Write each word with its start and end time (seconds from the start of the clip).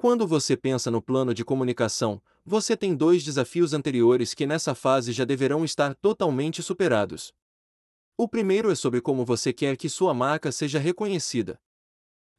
Quando 0.00 0.26
você 0.26 0.56
pensa 0.56 0.90
no 0.90 1.02
plano 1.02 1.34
de 1.34 1.44
comunicação, 1.44 2.22
você 2.42 2.74
tem 2.74 2.94
dois 2.96 3.22
desafios 3.22 3.74
anteriores 3.74 4.32
que 4.32 4.46
nessa 4.46 4.74
fase 4.74 5.12
já 5.12 5.26
deverão 5.26 5.62
estar 5.62 5.94
totalmente 5.94 6.62
superados. 6.62 7.34
O 8.16 8.26
primeiro 8.26 8.70
é 8.70 8.74
sobre 8.74 9.02
como 9.02 9.26
você 9.26 9.52
quer 9.52 9.76
que 9.76 9.90
sua 9.90 10.14
marca 10.14 10.50
seja 10.50 10.78
reconhecida. 10.78 11.60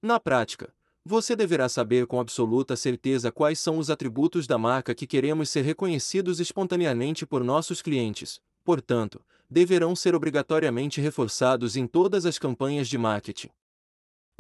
Na 0.02 0.20
prática, 0.20 0.74
você 1.06 1.36
deverá 1.36 1.70
saber 1.70 2.08
com 2.08 2.20
absoluta 2.20 2.76
certeza 2.76 3.32
quais 3.32 3.60
são 3.60 3.78
os 3.78 3.92
atributos 3.92 4.48
da 4.48 4.58
marca 4.58 4.96
que 4.96 5.06
queremos 5.06 5.48
ser 5.48 5.62
reconhecidos 5.62 6.40
espontaneamente 6.40 7.28
por 7.28 7.44
nossos 7.44 7.80
clientes, 7.80 8.42
portanto, 8.64 9.24
deverão 9.48 9.96
ser 9.96 10.16
obrigatoriamente 10.16 11.00
reforçados 11.00 11.76
em 11.76 11.86
todas 11.86 12.26
as 12.26 12.40
campanhas 12.40 12.90
de 12.90 12.98
marketing. 12.98 13.52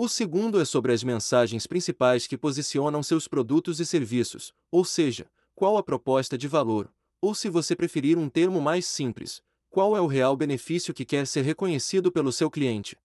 O 0.03 0.09
segundo 0.09 0.59
é 0.59 0.65
sobre 0.65 0.91
as 0.93 1.03
mensagens 1.03 1.67
principais 1.67 2.25
que 2.25 2.35
posicionam 2.35 3.03
seus 3.03 3.27
produtos 3.27 3.79
e 3.79 3.85
serviços, 3.85 4.51
ou 4.71 4.83
seja, 4.83 5.29
qual 5.53 5.77
a 5.77 5.83
proposta 5.83 6.35
de 6.35 6.47
valor, 6.47 6.91
ou 7.21 7.35
se 7.35 7.47
você 7.49 7.75
preferir 7.75 8.17
um 8.17 8.27
termo 8.27 8.59
mais 8.59 8.87
simples, 8.87 9.43
qual 9.69 9.95
é 9.95 10.01
o 10.01 10.07
real 10.07 10.35
benefício 10.35 10.91
que 10.91 11.05
quer 11.05 11.27
ser 11.27 11.43
reconhecido 11.43 12.11
pelo 12.11 12.31
seu 12.31 12.49
cliente. 12.49 12.97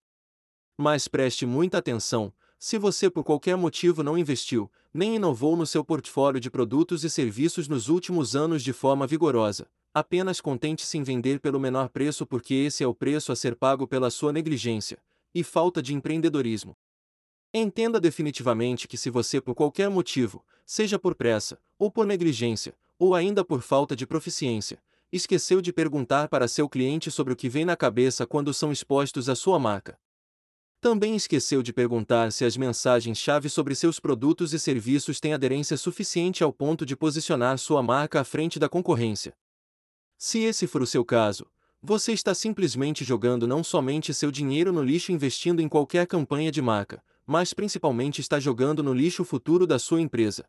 Mas 0.74 1.06
preste 1.06 1.44
muita 1.44 1.76
atenção, 1.76 2.32
se 2.58 2.78
você 2.78 3.10
por 3.10 3.24
qualquer 3.24 3.58
motivo 3.58 4.02
não 4.02 4.16
investiu, 4.16 4.70
nem 4.90 5.16
inovou 5.16 5.54
no 5.54 5.66
seu 5.66 5.84
portfólio 5.84 6.40
de 6.40 6.50
produtos 6.50 7.04
e 7.04 7.10
serviços 7.10 7.68
nos 7.68 7.90
últimos 7.90 8.34
anos 8.34 8.62
de 8.62 8.72
forma 8.72 9.06
vigorosa, 9.06 9.68
apenas 9.92 10.40
contente-se 10.40 10.96
em 10.96 11.02
vender 11.02 11.40
pelo 11.40 11.60
menor 11.60 11.90
preço 11.90 12.24
porque 12.24 12.54
esse 12.54 12.82
é 12.82 12.86
o 12.86 12.94
preço 12.94 13.32
a 13.32 13.36
ser 13.36 13.54
pago 13.54 13.86
pela 13.86 14.08
sua 14.08 14.32
negligência 14.32 14.96
e 15.34 15.44
falta 15.44 15.82
de 15.82 15.92
empreendedorismo. 15.92 16.74
Entenda 17.52 18.00
definitivamente 18.00 18.86
que 18.86 18.96
se 18.96 19.08
você 19.08 19.40
por 19.40 19.54
qualquer 19.54 19.88
motivo, 19.88 20.44
seja 20.64 20.98
por 20.98 21.14
pressa, 21.14 21.58
ou 21.78 21.90
por 21.90 22.06
negligência, 22.06 22.74
ou 22.98 23.14
ainda 23.14 23.44
por 23.44 23.62
falta 23.62 23.96
de 23.96 24.06
proficiência, 24.06 24.78
esqueceu 25.12 25.60
de 25.60 25.72
perguntar 25.72 26.28
para 26.28 26.48
seu 26.48 26.68
cliente 26.68 27.10
sobre 27.10 27.32
o 27.32 27.36
que 27.36 27.48
vem 27.48 27.64
na 27.64 27.76
cabeça 27.76 28.26
quando 28.26 28.52
são 28.52 28.72
expostos 28.72 29.28
à 29.28 29.34
sua 29.34 29.58
marca, 29.58 29.98
também 30.80 31.16
esqueceu 31.16 31.62
de 31.62 31.72
perguntar 31.72 32.30
se 32.30 32.44
as 32.44 32.56
mensagens-chave 32.56 33.48
sobre 33.48 33.74
seus 33.74 33.98
produtos 33.98 34.52
e 34.52 34.58
serviços 34.58 35.18
têm 35.18 35.34
aderência 35.34 35.76
suficiente 35.76 36.44
ao 36.44 36.52
ponto 36.52 36.86
de 36.86 36.94
posicionar 36.94 37.58
sua 37.58 37.82
marca 37.82 38.20
à 38.20 38.24
frente 38.24 38.58
da 38.58 38.68
concorrência. 38.68 39.34
Se 40.16 40.38
esse 40.40 40.66
for 40.66 40.82
o 40.82 40.86
seu 40.86 41.04
caso, 41.04 41.46
você 41.82 42.12
está 42.12 42.34
simplesmente 42.34 43.04
jogando 43.04 43.48
não 43.48 43.64
somente 43.64 44.14
seu 44.14 44.30
dinheiro 44.30 44.72
no 44.72 44.82
lixo 44.82 45.12
investindo 45.12 45.60
em 45.60 45.68
qualquer 45.68 46.06
campanha 46.06 46.52
de 46.52 46.62
marca, 46.62 47.02
mas 47.26 47.52
principalmente 47.52 48.20
está 48.20 48.38
jogando 48.38 48.82
no 48.82 48.94
lixo 48.94 49.22
o 49.22 49.24
futuro 49.24 49.66
da 49.66 49.78
sua 49.78 50.00
empresa. 50.00 50.48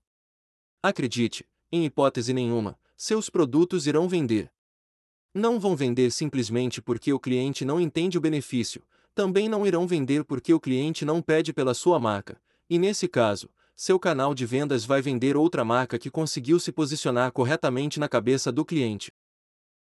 Acredite, 0.81 1.45
em 1.71 1.85
hipótese 1.85 2.33
nenhuma, 2.33 2.79
seus 2.95 3.29
produtos 3.29 3.87
irão 3.87 4.07
vender. 4.07 4.51
Não 5.33 5.59
vão 5.59 5.75
vender 5.75 6.11
simplesmente 6.11 6.81
porque 6.81 7.11
o 7.11 7.19
cliente 7.19 7.65
não 7.65 7.79
entende 7.79 8.17
o 8.17 8.21
benefício, 8.21 8.83
também 9.13 9.49
não 9.49 9.65
irão 9.65 9.87
vender 9.87 10.23
porque 10.23 10.53
o 10.53 10.59
cliente 10.59 11.03
não 11.03 11.21
pede 11.21 11.51
pela 11.51 11.73
sua 11.73 11.99
marca, 11.99 12.39
e 12.69 12.77
nesse 12.77 13.07
caso, 13.07 13.49
seu 13.75 13.99
canal 13.99 14.33
de 14.33 14.45
vendas 14.45 14.85
vai 14.85 15.01
vender 15.01 15.35
outra 15.37 15.63
marca 15.63 15.99
que 15.99 16.09
conseguiu 16.09 16.59
se 16.59 16.71
posicionar 16.71 17.31
corretamente 17.31 17.99
na 17.99 18.07
cabeça 18.07 18.51
do 18.51 18.65
cliente. 18.65 19.11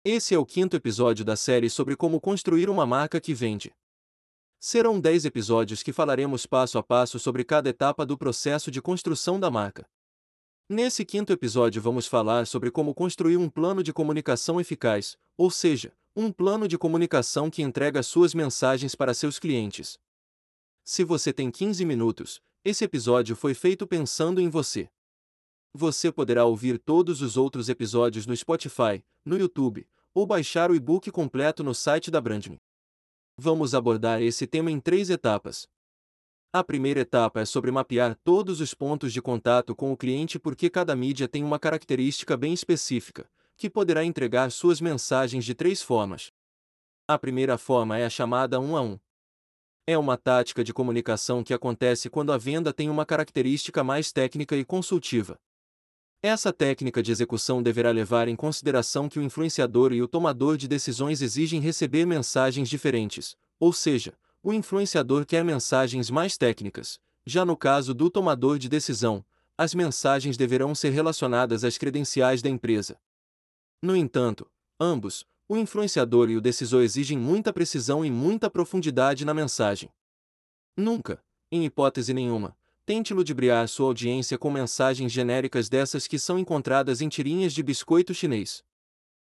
Esse 0.04 0.34
é 0.34 0.38
o 0.38 0.46
quinto 0.46 0.76
episódio 0.76 1.24
da 1.24 1.36
série 1.36 1.70
sobre 1.70 1.94
como 1.96 2.20
construir 2.20 2.68
uma 2.68 2.86
marca 2.86 3.20
que 3.20 3.34
vende. 3.34 3.72
Serão 4.64 5.00
dez 5.00 5.24
episódios 5.24 5.82
que 5.82 5.92
falaremos 5.92 6.46
passo 6.46 6.78
a 6.78 6.84
passo 6.84 7.18
sobre 7.18 7.42
cada 7.42 7.68
etapa 7.68 8.06
do 8.06 8.16
processo 8.16 8.70
de 8.70 8.80
construção 8.80 9.40
da 9.40 9.50
marca. 9.50 9.84
Nesse 10.68 11.04
quinto 11.04 11.32
episódio, 11.32 11.82
vamos 11.82 12.06
falar 12.06 12.46
sobre 12.46 12.70
como 12.70 12.94
construir 12.94 13.36
um 13.36 13.50
plano 13.50 13.82
de 13.82 13.92
comunicação 13.92 14.60
eficaz, 14.60 15.18
ou 15.36 15.50
seja, 15.50 15.92
um 16.14 16.30
plano 16.30 16.68
de 16.68 16.78
comunicação 16.78 17.50
que 17.50 17.60
entrega 17.60 18.04
suas 18.04 18.34
mensagens 18.34 18.94
para 18.94 19.12
seus 19.14 19.36
clientes. 19.36 19.98
Se 20.84 21.02
você 21.02 21.32
tem 21.32 21.50
15 21.50 21.84
minutos, 21.84 22.40
esse 22.64 22.84
episódio 22.84 23.34
foi 23.34 23.54
feito 23.54 23.84
pensando 23.84 24.40
em 24.40 24.48
você. 24.48 24.88
Você 25.74 26.12
poderá 26.12 26.44
ouvir 26.44 26.78
todos 26.78 27.20
os 27.20 27.36
outros 27.36 27.68
episódios 27.68 28.28
no 28.28 28.36
Spotify, 28.36 29.04
no 29.24 29.36
YouTube, 29.36 29.88
ou 30.14 30.24
baixar 30.24 30.70
o 30.70 30.76
e-book 30.76 31.10
completo 31.10 31.64
no 31.64 31.74
site 31.74 32.12
da 32.12 32.20
Brandme. 32.20 32.60
Vamos 33.44 33.74
abordar 33.74 34.22
esse 34.22 34.46
tema 34.46 34.70
em 34.70 34.78
três 34.78 35.10
etapas. 35.10 35.68
A 36.52 36.62
primeira 36.62 37.00
etapa 37.00 37.40
é 37.40 37.44
sobre 37.44 37.72
mapear 37.72 38.14
todos 38.22 38.60
os 38.60 38.72
pontos 38.72 39.12
de 39.12 39.20
contato 39.20 39.74
com 39.74 39.90
o 39.90 39.96
cliente 39.96 40.38
porque 40.38 40.70
cada 40.70 40.94
mídia 40.94 41.26
tem 41.26 41.42
uma 41.42 41.58
característica 41.58 42.36
bem 42.36 42.52
específica, 42.52 43.28
que 43.56 43.68
poderá 43.68 44.04
entregar 44.04 44.52
suas 44.52 44.80
mensagens 44.80 45.44
de 45.44 45.56
três 45.56 45.82
formas. 45.82 46.30
A 47.08 47.18
primeira 47.18 47.58
forma 47.58 47.98
é 47.98 48.04
a 48.04 48.10
chamada 48.10 48.60
um 48.60 48.76
a 48.76 48.80
um. 48.80 48.96
É 49.88 49.98
uma 49.98 50.16
tática 50.16 50.62
de 50.62 50.72
comunicação 50.72 51.42
que 51.42 51.52
acontece 51.52 52.08
quando 52.08 52.30
a 52.30 52.38
venda 52.38 52.72
tem 52.72 52.88
uma 52.88 53.04
característica 53.04 53.82
mais 53.82 54.12
técnica 54.12 54.54
e 54.54 54.64
consultiva. 54.64 55.36
Essa 56.24 56.52
técnica 56.52 57.02
de 57.02 57.10
execução 57.10 57.60
deverá 57.60 57.90
levar 57.90 58.28
em 58.28 58.36
consideração 58.36 59.08
que 59.08 59.18
o 59.18 59.22
influenciador 59.22 59.92
e 59.92 60.00
o 60.00 60.06
tomador 60.06 60.56
de 60.56 60.68
decisões 60.68 61.20
exigem 61.20 61.60
receber 61.60 62.06
mensagens 62.06 62.68
diferentes, 62.68 63.36
ou 63.58 63.72
seja, 63.72 64.16
o 64.40 64.52
influenciador 64.52 65.26
quer 65.26 65.44
mensagens 65.44 66.10
mais 66.10 66.38
técnicas. 66.38 67.00
Já 67.26 67.44
no 67.44 67.56
caso 67.56 67.92
do 67.92 68.08
tomador 68.08 68.56
de 68.56 68.68
decisão, 68.68 69.24
as 69.58 69.74
mensagens 69.74 70.36
deverão 70.36 70.76
ser 70.76 70.90
relacionadas 70.90 71.64
às 71.64 71.76
credenciais 71.76 72.40
da 72.40 72.48
empresa. 72.48 73.00
No 73.82 73.96
entanto, 73.96 74.48
ambos, 74.78 75.26
o 75.48 75.56
influenciador 75.56 76.30
e 76.30 76.36
o 76.36 76.40
decisor 76.40 76.82
exigem 76.82 77.18
muita 77.18 77.52
precisão 77.52 78.04
e 78.04 78.10
muita 78.12 78.48
profundidade 78.48 79.24
na 79.24 79.34
mensagem. 79.34 79.90
Nunca, 80.76 81.20
em 81.50 81.64
hipótese 81.64 82.14
nenhuma, 82.14 82.56
tente 82.84 83.14
ludibriar 83.14 83.68
sua 83.68 83.86
audiência 83.86 84.36
com 84.36 84.50
mensagens 84.50 85.12
genéricas 85.12 85.68
dessas 85.68 86.06
que 86.06 86.18
são 86.18 86.38
encontradas 86.38 87.00
em 87.00 87.08
tirinhas 87.08 87.52
de 87.52 87.62
biscoito 87.62 88.12
chinês. 88.12 88.62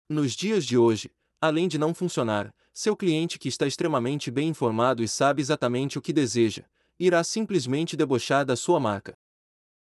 Nos 0.10 0.34
dias 0.34 0.66
de 0.66 0.78
hoje, 0.78 1.12
além 1.42 1.68
de 1.68 1.78
não 1.78 1.94
funcionar, 1.94 2.54
seu 2.74 2.96
cliente 2.96 3.38
que 3.38 3.50
está 3.50 3.68
extremamente 3.68 4.32
bem 4.32 4.50
informado 4.50 5.04
e 5.04 5.08
sabe 5.08 5.42
exatamente 5.42 5.98
o 5.98 6.02
que 6.02 6.14
deseja, 6.14 6.64
irá 7.00 7.24
simplesmente 7.24 7.98
debochar 7.98 8.46
da 8.46 8.56
sua 8.56 8.80
marca. 8.80 9.14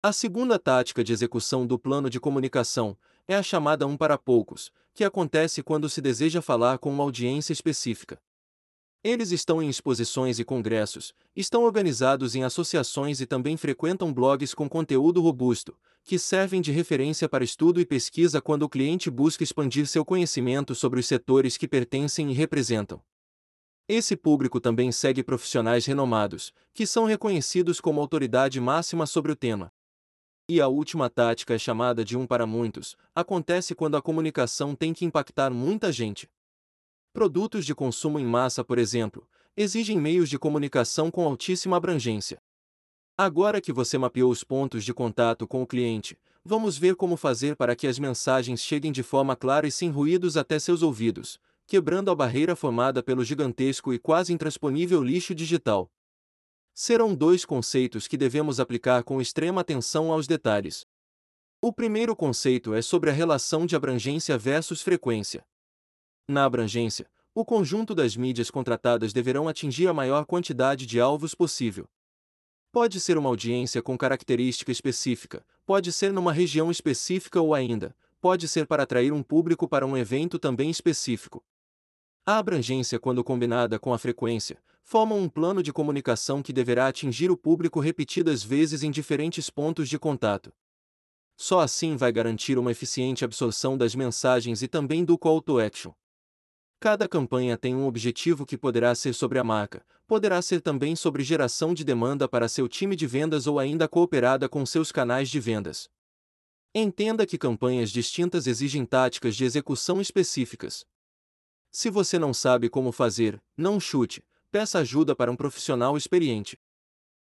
A 0.02 0.12
segunda 0.12 0.58
tática 0.58 1.04
de 1.04 1.12
execução 1.12 1.66
do 1.66 1.78
plano 1.78 2.10
de 2.10 2.18
comunicação 2.18 2.96
é 3.28 3.36
a 3.36 3.42
chamada 3.42 3.86
um 3.86 3.96
para 3.96 4.18
poucos, 4.18 4.72
que 4.94 5.04
acontece 5.04 5.62
quando 5.62 5.88
se 5.88 6.00
deseja 6.00 6.42
falar 6.42 6.78
com 6.78 6.90
uma 6.90 7.04
audiência 7.04 7.52
específica. 7.52 8.20
Eles 9.04 9.32
estão 9.32 9.60
em 9.60 9.68
exposições 9.68 10.38
e 10.38 10.44
congressos, 10.44 11.12
estão 11.34 11.64
organizados 11.64 12.36
em 12.36 12.44
associações 12.44 13.20
e 13.20 13.26
também 13.26 13.56
frequentam 13.56 14.12
blogs 14.14 14.54
com 14.54 14.68
conteúdo 14.68 15.20
robusto, 15.20 15.76
que 16.04 16.20
servem 16.20 16.60
de 16.60 16.70
referência 16.70 17.28
para 17.28 17.42
estudo 17.42 17.80
e 17.80 17.86
pesquisa 17.86 18.40
quando 18.40 18.62
o 18.62 18.68
cliente 18.68 19.10
busca 19.10 19.42
expandir 19.42 19.88
seu 19.88 20.04
conhecimento 20.04 20.72
sobre 20.72 21.00
os 21.00 21.06
setores 21.06 21.56
que 21.56 21.66
pertencem 21.66 22.30
e 22.30 22.32
representam. 22.32 23.02
Esse 23.88 24.14
público 24.14 24.60
também 24.60 24.92
segue 24.92 25.24
profissionais 25.24 25.84
renomados, 25.84 26.52
que 26.72 26.86
são 26.86 27.04
reconhecidos 27.04 27.80
como 27.80 28.00
autoridade 28.00 28.60
máxima 28.60 29.04
sobre 29.04 29.32
o 29.32 29.36
tema. 29.36 29.72
E 30.48 30.60
a 30.60 30.68
última 30.68 31.10
tática 31.10 31.54
é 31.54 31.58
chamada 31.58 32.04
de 32.04 32.16
um 32.16 32.24
para 32.24 32.46
muitos, 32.46 32.96
acontece 33.12 33.74
quando 33.74 33.96
a 33.96 34.02
comunicação 34.02 34.76
tem 34.76 34.94
que 34.94 35.04
impactar 35.04 35.50
muita 35.50 35.90
gente. 35.90 36.30
Produtos 37.12 37.66
de 37.66 37.74
consumo 37.74 38.18
em 38.18 38.24
massa, 38.24 38.64
por 38.64 38.78
exemplo, 38.78 39.28
exigem 39.56 40.00
meios 40.00 40.28
de 40.28 40.38
comunicação 40.38 41.10
com 41.10 41.24
altíssima 41.24 41.76
abrangência. 41.76 42.40
Agora 43.16 43.60
que 43.60 43.72
você 43.72 43.98
mapeou 43.98 44.30
os 44.30 44.42
pontos 44.42 44.84
de 44.84 44.94
contato 44.94 45.46
com 45.46 45.62
o 45.62 45.66
cliente, 45.66 46.18
vamos 46.44 46.78
ver 46.78 46.96
como 46.96 47.16
fazer 47.16 47.56
para 47.56 47.76
que 47.76 47.86
as 47.86 47.98
mensagens 47.98 48.60
cheguem 48.60 48.90
de 48.90 49.02
forma 49.02 49.36
clara 49.36 49.66
e 49.66 49.70
sem 49.70 49.90
ruídos 49.90 50.36
até 50.36 50.58
seus 50.58 50.82
ouvidos, 50.82 51.38
quebrando 51.66 52.10
a 52.10 52.14
barreira 52.14 52.56
formada 52.56 53.02
pelo 53.02 53.22
gigantesco 53.22 53.92
e 53.92 53.98
quase 53.98 54.32
intransponível 54.32 55.02
lixo 55.02 55.34
digital 55.34 55.90
serão 56.74 57.14
dois 57.14 57.44
conceitos 57.44 58.08
que 58.08 58.16
devemos 58.16 58.58
aplicar 58.58 59.04
com 59.04 59.20
extrema 59.20 59.60
atenção 59.60 60.10
aos 60.10 60.26
detalhes. 60.26 60.86
O 61.60 61.72
primeiro 61.72 62.16
conceito 62.16 62.74
é 62.74 62.82
sobre 62.82 63.10
a 63.10 63.12
relação 63.12 63.66
de 63.66 63.76
abrangência 63.76 64.36
versus 64.36 64.82
frequência. 64.82 65.44
Na 66.28 66.44
abrangência, 66.44 67.10
o 67.34 67.44
conjunto 67.44 67.94
das 67.94 68.16
mídias 68.16 68.50
contratadas 68.50 69.12
deverão 69.12 69.48
atingir 69.48 69.88
a 69.88 69.94
maior 69.94 70.24
quantidade 70.24 70.86
de 70.86 71.00
alvos 71.00 71.34
possível. 71.34 71.88
Pode 72.70 73.00
ser 73.00 73.18
uma 73.18 73.28
audiência 73.28 73.82
com 73.82 73.98
característica 73.98 74.70
específica, 74.70 75.44
pode 75.66 75.92
ser 75.92 76.12
numa 76.12 76.32
região 76.32 76.70
específica 76.70 77.40
ou 77.40 77.54
ainda, 77.54 77.94
pode 78.20 78.48
ser 78.48 78.66
para 78.66 78.84
atrair 78.84 79.12
um 79.12 79.22
público 79.22 79.68
para 79.68 79.86
um 79.86 79.96
evento 79.96 80.38
também 80.38 80.70
específico. 80.70 81.44
A 82.24 82.38
abrangência, 82.38 83.00
quando 83.00 83.24
combinada 83.24 83.78
com 83.78 83.92
a 83.92 83.98
frequência, 83.98 84.62
formam 84.82 85.18
um 85.18 85.28
plano 85.28 85.62
de 85.62 85.72
comunicação 85.72 86.42
que 86.42 86.52
deverá 86.52 86.86
atingir 86.86 87.30
o 87.30 87.36
público 87.36 87.80
repetidas 87.80 88.42
vezes 88.44 88.82
em 88.82 88.90
diferentes 88.90 89.50
pontos 89.50 89.88
de 89.88 89.98
contato. 89.98 90.52
Só 91.36 91.60
assim 91.60 91.96
vai 91.96 92.12
garantir 92.12 92.58
uma 92.58 92.70
eficiente 92.70 93.24
absorção 93.24 93.76
das 93.76 93.94
mensagens 93.94 94.62
e 94.62 94.68
também 94.68 95.04
do 95.04 95.18
call 95.18 95.42
to 95.42 95.58
action. 95.58 95.92
Cada 96.82 97.06
campanha 97.06 97.56
tem 97.56 97.76
um 97.76 97.86
objetivo 97.86 98.44
que 98.44 98.58
poderá 98.58 98.92
ser 98.96 99.12
sobre 99.12 99.38
a 99.38 99.44
marca, 99.44 99.86
poderá 100.04 100.42
ser 100.42 100.60
também 100.60 100.96
sobre 100.96 101.22
geração 101.22 101.72
de 101.72 101.84
demanda 101.84 102.26
para 102.26 102.48
seu 102.48 102.68
time 102.68 102.96
de 102.96 103.06
vendas 103.06 103.46
ou 103.46 103.60
ainda 103.60 103.86
cooperada 103.86 104.48
com 104.48 104.66
seus 104.66 104.90
canais 104.90 105.30
de 105.30 105.38
vendas. 105.38 105.88
Entenda 106.74 107.24
que 107.24 107.38
campanhas 107.38 107.88
distintas 107.92 108.48
exigem 108.48 108.84
táticas 108.84 109.36
de 109.36 109.44
execução 109.44 110.00
específicas. 110.00 110.84
Se 111.70 111.88
você 111.88 112.18
não 112.18 112.34
sabe 112.34 112.68
como 112.68 112.90
fazer, 112.90 113.40
não 113.56 113.78
chute, 113.78 114.20
peça 114.50 114.80
ajuda 114.80 115.14
para 115.14 115.30
um 115.30 115.36
profissional 115.36 115.96
experiente. 115.96 116.58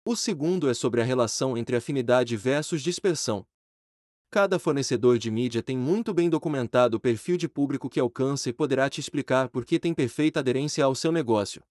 O 0.02 0.16
segundo 0.16 0.70
é 0.70 0.72
sobre 0.72 1.02
a 1.02 1.04
relação 1.04 1.58
entre 1.58 1.76
afinidade 1.76 2.38
versus 2.38 2.80
dispersão. 2.80 3.46
Cada 4.32 4.58
fornecedor 4.58 5.18
de 5.18 5.30
mídia 5.30 5.62
tem 5.62 5.76
muito 5.76 6.14
bem 6.14 6.30
documentado 6.30 6.96
o 6.96 7.00
perfil 7.00 7.36
de 7.36 7.46
público 7.46 7.90
que 7.90 8.00
alcança 8.00 8.48
e 8.48 8.52
poderá 8.52 8.88
te 8.88 8.98
explicar 8.98 9.50
por 9.50 9.62
que 9.62 9.78
tem 9.78 9.92
perfeita 9.92 10.40
aderência 10.40 10.82
ao 10.82 10.94
seu 10.94 11.12
negócio. 11.12 11.62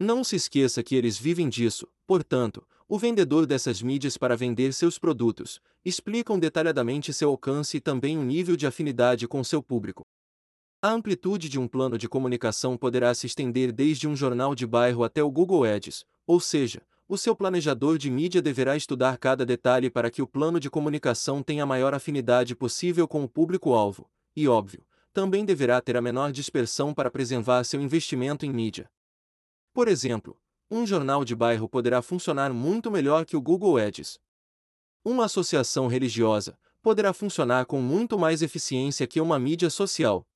Não 0.00 0.24
se 0.24 0.34
esqueça 0.34 0.82
que 0.82 0.94
eles 0.96 1.18
vivem 1.18 1.46
disso, 1.46 1.86
portanto, 2.06 2.66
o 2.88 2.98
vendedor 2.98 3.44
dessas 3.44 3.82
mídias 3.82 4.16
para 4.16 4.34
vender 4.34 4.72
seus 4.72 4.98
produtos, 4.98 5.60
explicam 5.84 6.38
detalhadamente 6.38 7.12
seu 7.12 7.28
alcance 7.28 7.76
e 7.76 7.80
também 7.82 8.16
o 8.16 8.24
nível 8.24 8.56
de 8.56 8.66
afinidade 8.66 9.28
com 9.28 9.44
seu 9.44 9.62
público. 9.62 10.06
A 10.80 10.90
amplitude 10.90 11.50
de 11.50 11.60
um 11.60 11.68
plano 11.68 11.98
de 11.98 12.08
comunicação 12.08 12.78
poderá 12.78 13.14
se 13.14 13.26
estender 13.26 13.70
desde 13.70 14.08
um 14.08 14.16
jornal 14.16 14.54
de 14.54 14.66
bairro 14.66 15.04
até 15.04 15.22
o 15.22 15.30
Google 15.30 15.64
Ads, 15.64 16.06
ou 16.26 16.40
seja, 16.40 16.80
o 17.06 17.18
seu 17.18 17.36
planejador 17.36 17.98
de 17.98 18.10
mídia 18.10 18.40
deverá 18.40 18.76
estudar 18.76 19.18
cada 19.18 19.44
detalhe 19.44 19.90
para 19.90 20.10
que 20.10 20.22
o 20.22 20.26
plano 20.26 20.58
de 20.58 20.70
comunicação 20.70 21.42
tenha 21.42 21.62
a 21.62 21.66
maior 21.66 21.92
afinidade 21.92 22.56
possível 22.56 23.06
com 23.06 23.22
o 23.22 23.28
público-alvo, 23.28 24.10
e 24.34 24.48
óbvio, 24.48 24.86
também 25.12 25.44
deverá 25.44 25.80
ter 25.80 25.96
a 25.96 26.02
menor 26.02 26.32
dispersão 26.32 26.94
para 26.94 27.10
preservar 27.10 27.62
seu 27.64 27.80
investimento 27.80 28.46
em 28.46 28.52
mídia. 28.52 28.90
Por 29.72 29.86
exemplo, 29.86 30.38
um 30.70 30.86
jornal 30.86 31.24
de 31.24 31.36
bairro 31.36 31.68
poderá 31.68 32.00
funcionar 32.00 32.52
muito 32.52 32.90
melhor 32.90 33.26
que 33.26 33.36
o 33.36 33.40
Google 33.40 33.76
Ads. 33.76 34.18
Uma 35.04 35.26
associação 35.26 35.86
religiosa 35.86 36.58
poderá 36.82 37.12
funcionar 37.12 37.66
com 37.66 37.80
muito 37.80 38.18
mais 38.18 38.42
eficiência 38.42 39.06
que 39.06 39.20
uma 39.20 39.38
mídia 39.38 39.68
social. 39.68 40.26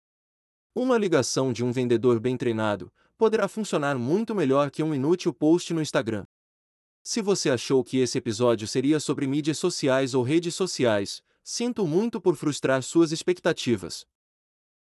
Uma 0.75 0.99
ligação 0.99 1.53
de 1.53 1.65
um 1.65 1.73
vendedor 1.73 2.21
bem 2.21 2.37
treinado 2.37 2.93
poderá 3.17 3.49
funcionar 3.49 3.99
muito 3.99 4.35
melhor 4.35 4.71
que 4.71 4.83
um 4.83 4.95
inútil 4.95 5.33
post 5.33 5.73
no 5.75 5.83
Instagram. 5.83 6.25
Se 7.11 7.23
você 7.23 7.49
achou 7.49 7.83
que 7.83 7.97
esse 7.97 8.19
episódio 8.19 8.69
seria 8.69 9.01
sobre 9.01 9.27
mídias 9.27 9.57
sociais 9.57 10.13
ou 10.13 10.23
redes 10.23 10.55
sociais, 10.55 11.23
sinto 11.43 11.87
muito 11.87 12.21
por 12.21 12.37
frustrar 12.37 12.83
suas 12.83 13.13
expectativas. 13.13 14.07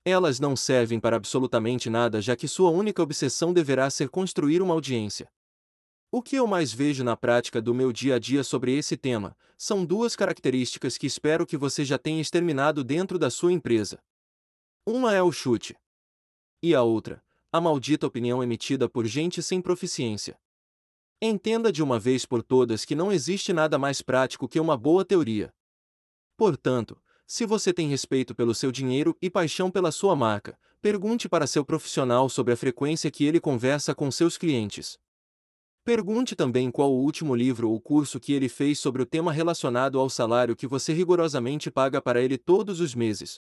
Elas 0.04 0.38
não 0.38 0.54
servem 0.54 1.00
para 1.00 1.16
absolutamente 1.16 1.90
nada 1.90 2.22
já 2.22 2.36
que 2.36 2.46
sua 2.46 2.70
única 2.70 3.02
obsessão 3.02 3.52
deverá 3.52 3.90
ser 3.90 4.08
construir 4.08 4.62
uma 4.62 4.72
audiência. 4.72 5.28
O 6.12 6.22
que 6.22 6.36
eu 6.36 6.46
mais 6.46 6.72
vejo 6.72 7.02
na 7.02 7.16
prática 7.16 7.60
do 7.60 7.74
meu 7.74 7.92
dia 7.92 8.14
a 8.14 8.18
dia 8.20 8.44
sobre 8.44 8.78
esse 8.78 8.96
tema 8.96 9.36
são 9.58 9.84
duas 9.84 10.14
características 10.14 10.96
que 10.96 11.08
espero 11.08 11.44
que 11.44 11.56
você 11.56 11.84
já 11.84 11.98
tenha 11.98 12.20
exterminado 12.20 12.84
dentro 12.84 13.18
da 13.18 13.30
sua 13.30 13.52
empresa. 13.52 13.98
Uma 14.86 15.12
é 15.12 15.20
o 15.20 15.32
chute. 15.32 15.74
E 16.62 16.72
a 16.72 16.84
outra, 16.84 17.20
a 17.50 17.60
maldita 17.60 18.06
opinião 18.06 18.44
emitida 18.44 18.88
por 18.88 19.06
gente 19.06 19.42
sem 19.42 19.60
proficiência. 19.60 20.38
Entenda 21.24 21.70
de 21.70 21.84
uma 21.84 22.00
vez 22.00 22.26
por 22.26 22.42
todas 22.42 22.84
que 22.84 22.96
não 22.96 23.12
existe 23.12 23.52
nada 23.52 23.78
mais 23.78 24.02
prático 24.02 24.48
que 24.48 24.58
uma 24.58 24.76
boa 24.76 25.04
teoria. 25.04 25.54
Portanto, 26.36 27.00
se 27.24 27.46
você 27.46 27.72
tem 27.72 27.86
respeito 27.86 28.34
pelo 28.34 28.52
seu 28.52 28.72
dinheiro 28.72 29.16
e 29.22 29.30
paixão 29.30 29.70
pela 29.70 29.92
sua 29.92 30.16
marca, 30.16 30.58
pergunte 30.80 31.28
para 31.28 31.46
seu 31.46 31.64
profissional 31.64 32.28
sobre 32.28 32.54
a 32.54 32.56
frequência 32.56 33.08
que 33.08 33.24
ele 33.24 33.38
conversa 33.38 33.94
com 33.94 34.10
seus 34.10 34.36
clientes. 34.36 34.98
Pergunte 35.84 36.34
também 36.34 36.72
qual 36.72 36.90
o 36.92 37.00
último 37.00 37.36
livro 37.36 37.70
ou 37.70 37.80
curso 37.80 38.18
que 38.18 38.32
ele 38.32 38.48
fez 38.48 38.80
sobre 38.80 39.00
o 39.00 39.06
tema 39.06 39.30
relacionado 39.32 40.00
ao 40.00 40.10
salário 40.10 40.56
que 40.56 40.66
você 40.66 40.92
rigorosamente 40.92 41.70
paga 41.70 42.02
para 42.02 42.20
ele 42.20 42.36
todos 42.36 42.80
os 42.80 42.96
meses. 42.96 43.38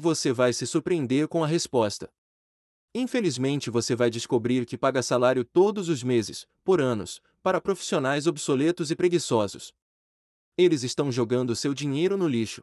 Você 0.00 0.32
vai 0.32 0.54
se 0.54 0.66
surpreender 0.66 1.28
com 1.28 1.44
a 1.44 1.46
resposta. 1.46 2.10
Infelizmente 2.94 3.70
você 3.70 3.96
vai 3.96 4.08
descobrir 4.08 4.64
que 4.64 4.78
paga 4.78 5.02
salário 5.02 5.44
todos 5.44 5.88
os 5.88 6.04
meses, 6.04 6.46
por 6.62 6.80
anos, 6.80 7.20
para 7.42 7.60
profissionais 7.60 8.28
obsoletos 8.28 8.88
e 8.92 8.94
preguiçosos. 8.94 9.74
Eles 10.56 10.84
estão 10.84 11.10
jogando 11.10 11.56
seu 11.56 11.74
dinheiro 11.74 12.16
no 12.16 12.28
lixo. 12.28 12.62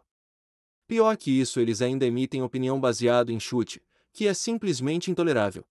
Pior 0.87 1.17
que 1.17 1.31
isso, 1.31 1.59
eles 1.59 1.81
ainda 1.81 2.05
emitem 2.05 2.41
opinião 2.41 2.79
baseado 2.79 3.29
em 3.29 3.39
chute, 3.41 3.83
que 4.13 4.25
é 4.25 4.33
simplesmente 4.33 5.11
intolerável. 5.11 5.65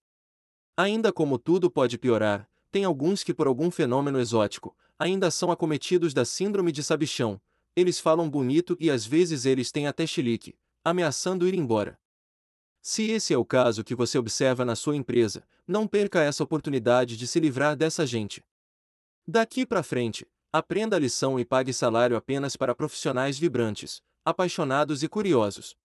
Ainda 0.76 1.10
como 1.10 1.38
tudo 1.38 1.70
pode 1.70 1.96
piorar, 1.96 2.46
tem 2.70 2.84
alguns 2.84 3.24
que 3.24 3.32
por 3.32 3.46
algum 3.46 3.70
fenômeno 3.70 4.20
exótico, 4.20 4.76
ainda 4.98 5.30
são 5.30 5.50
acometidos 5.50 6.12
da 6.12 6.26
síndrome 6.26 6.70
de 6.70 6.82
sabichão. 6.82 7.40
Eles 7.74 7.98
falam 7.98 8.28
bonito 8.28 8.76
e 8.78 8.90
às 8.90 9.06
vezes 9.06 9.46
eles 9.46 9.72
têm 9.72 9.86
até 9.86 10.06
chilique, 10.06 10.54
ameaçando 10.84 11.48
ir 11.48 11.54
embora. 11.54 11.98
Se 12.82 13.10
esse 13.10 13.34
é 13.34 13.38
o 13.38 13.44
caso 13.44 13.84
que 13.84 13.94
você 13.94 14.18
observa 14.18 14.64
na 14.64 14.74
sua 14.74 14.96
empresa, 14.96 15.46
não 15.66 15.86
perca 15.86 16.22
essa 16.22 16.42
oportunidade 16.42 17.16
de 17.16 17.26
se 17.26 17.38
livrar 17.38 17.76
dessa 17.76 18.06
gente. 18.06 18.42
Daqui 19.26 19.66
para 19.66 19.82
frente, 19.82 20.26
aprenda 20.52 20.96
a 20.96 20.98
lição 20.98 21.38
e 21.38 21.44
pague 21.44 21.72
salário 21.72 22.16
apenas 22.16 22.56
para 22.56 22.74
profissionais 22.74 23.38
vibrantes, 23.38 24.02
apaixonados 24.24 25.02
e 25.02 25.08
curiosos. 25.08 25.76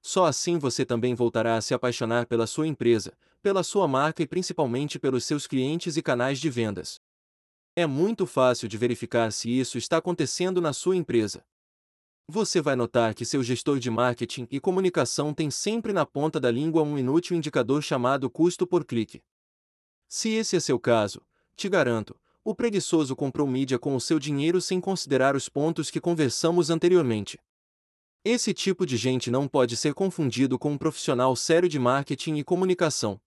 Só 0.00 0.24
assim 0.24 0.58
você 0.58 0.84
também 0.84 1.14
voltará 1.14 1.56
a 1.56 1.60
se 1.60 1.74
apaixonar 1.74 2.26
pela 2.26 2.46
sua 2.46 2.66
empresa, 2.66 3.16
pela 3.42 3.62
sua 3.62 3.86
marca 3.88 4.22
e 4.22 4.26
principalmente 4.26 4.98
pelos 4.98 5.24
seus 5.24 5.46
clientes 5.46 5.96
e 5.96 6.02
canais 6.02 6.40
de 6.40 6.48
vendas. 6.48 7.00
É 7.74 7.86
muito 7.86 8.26
fácil 8.26 8.68
de 8.68 8.76
verificar 8.76 9.32
se 9.32 9.50
isso 9.50 9.78
está 9.78 9.96
acontecendo 9.96 10.60
na 10.60 10.72
sua 10.72 10.96
empresa. 10.96 11.44
Você 12.28 12.60
vai 12.60 12.76
notar 12.76 13.14
que 13.14 13.24
seu 13.24 13.42
gestor 13.42 13.78
de 13.78 13.90
marketing 13.90 14.46
e 14.50 14.60
comunicação 14.60 15.34
tem 15.34 15.50
sempre 15.50 15.92
na 15.92 16.06
ponta 16.06 16.38
da 16.38 16.50
língua 16.50 16.82
um 16.82 16.96
inútil 16.96 17.36
indicador 17.36 17.82
chamado 17.82 18.30
custo 18.30 18.66
por 18.66 18.84
clique. 18.84 19.22
Se 20.08 20.30
esse 20.30 20.56
é 20.56 20.60
seu 20.60 20.78
caso, 20.78 21.20
te 21.56 21.68
garanto, 21.68 22.18
o 22.44 22.54
preguiçoso 22.54 23.14
comprou 23.14 23.46
mídia 23.46 23.78
com 23.78 23.94
o 23.94 24.00
seu 24.00 24.18
dinheiro 24.18 24.60
sem 24.60 24.80
considerar 24.80 25.34
os 25.36 25.48
pontos 25.48 25.90
que 25.90 26.00
conversamos 26.00 26.70
anteriormente. 26.70 27.38
Esse 28.24 28.54
tipo 28.54 28.86
de 28.86 28.96
gente 28.96 29.30
não 29.30 29.48
pode 29.48 29.76
ser 29.76 29.94
confundido 29.94 30.58
com 30.58 30.72
um 30.72 30.78
profissional 30.78 31.34
sério 31.34 31.68
de 31.68 31.78
marketing 31.78 32.36
e 32.36 32.44
comunicação. 32.44 33.20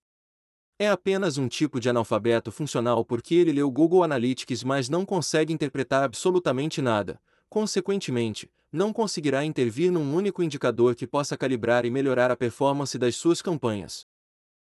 É 0.79 0.89
apenas 0.89 1.37
um 1.37 1.47
tipo 1.47 1.79
de 1.79 1.89
analfabeto 1.89 2.51
funcional 2.51 3.03
porque 3.03 3.35
ele 3.35 3.51
leu 3.51 3.69
Google 3.69 4.03
Analytics 4.03 4.63
mas 4.63 4.89
não 4.89 5.05
consegue 5.05 5.53
interpretar 5.53 6.03
absolutamente 6.03 6.81
nada, 6.81 7.21
consequentemente, 7.49 8.49
não 8.75 8.91
conseguirá 8.91 9.45
intervir 9.45 9.89
num 9.89 10.13
único 10.13 10.43
indicador 10.43 10.95
que 10.95 11.07
possa 11.07 11.37
calibrar 11.37 11.85
e 11.85 11.89
melhorar 11.89 12.29
a 12.29 12.35
performance 12.35 12.97
das 12.97 13.15
suas 13.15 13.41
campanhas. 13.41 14.05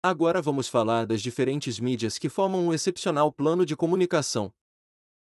Agora 0.02 0.42
vamos 0.42 0.68
falar 0.68 1.06
das 1.06 1.22
diferentes 1.22 1.80
mídias 1.80 2.18
que 2.18 2.28
formam 2.28 2.66
um 2.66 2.74
excepcional 2.74 3.32
plano 3.32 3.64
de 3.64 3.74
comunicação. 3.74 4.52